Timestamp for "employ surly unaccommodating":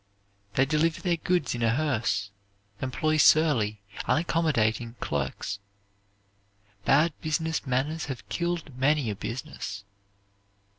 2.81-4.95